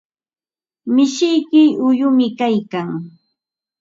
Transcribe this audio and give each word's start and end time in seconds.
Mishiyki 0.93 1.63
uyumi 1.87 2.27
kaykan. 2.39 2.87